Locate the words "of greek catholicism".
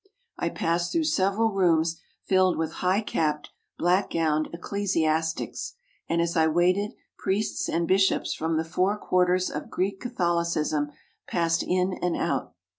9.51-10.89